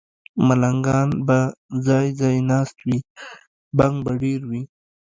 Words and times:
ملنګان 0.47 1.09
به 1.27 1.39
ځای، 1.87 2.07
ځای 2.19 2.37
ناست 2.49 2.77
وي، 2.87 2.99
بنګ 3.77 3.95
به 4.05 4.11
ډېر 4.23 4.41
وي 4.49 4.61